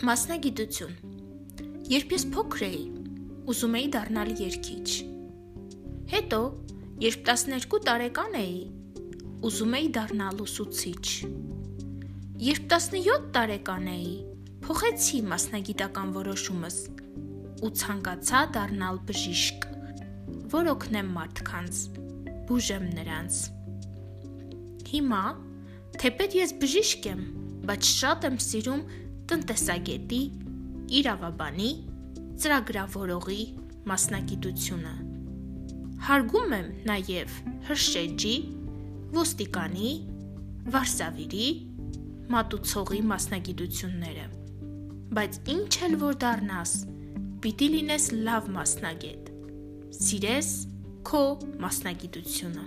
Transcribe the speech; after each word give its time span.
Մասնագիտություն. 0.00 0.92
Երբ 1.92 2.12
ես 2.14 2.22
փոքր 2.32 2.62
էի, 2.64 2.84
ուզում 3.52 3.74
էի 3.76 3.88
դառնալ 3.92 4.30
երգիչ։ 4.38 4.92
Հետո, 6.12 6.38
երբ 7.04 7.26
12 7.28 7.82
տարեկան 7.88 8.38
էի, 8.40 8.62
ուզում 9.44 9.76
էի 9.76 9.90
դառնալ 9.96 10.40
ուսուցիչ։ 10.44 11.04
Երբ 12.46 12.64
17 12.72 13.26
տարեկան 13.34 13.90
էի, 13.92 14.14
փոխեցի 14.64 15.20
մասնագիտական 15.34 16.16
որոշումս 16.16 16.80
ու 17.60 17.72
ցանկացա 17.82 18.42
դառնալ 18.56 19.02
բժիշկ, 19.10 19.68
որ 20.56 20.72
օգնեմ 20.72 21.12
մարդկանց, 21.18 21.82
բուժեմ 22.48 22.88
նրանց։ 22.96 23.42
Հիմա, 24.94 25.22
թեպետ 26.00 26.40
ես 26.40 26.58
բժիշկ 26.64 27.12
եմ, 27.12 27.22
բայց 27.68 27.94
շատ 28.00 28.28
եմ 28.30 28.42
սիրում 28.48 28.84
տնտեսագետի, 29.30 30.20
իրավաբանի, 31.00 31.70
ծրագրավորողի 32.42 33.42
մասնագիտությունը։ 33.90 34.94
Հարգում 36.06 36.54
եմ 36.56 36.68
նաև 36.88 37.34
հրշեջի, 37.68 38.34
ոստիկանի, 39.16 39.90
վարսավիրի, 40.74 41.48
մատուցողի 42.34 43.00
մասնագիտությունները։ 43.10 44.26
Բայց 45.18 45.38
ինչ 45.54 45.72
էլ 45.86 45.96
որ 46.00 46.18
դառնաս, 46.24 46.74
պիտի 47.44 47.68
լինես 47.74 48.04
լավ 48.26 48.50
մասնագետ։ 48.56 49.30
Սիրես 50.00 50.50
քո 51.10 51.22
մասնագիտությունը։ 51.64 52.66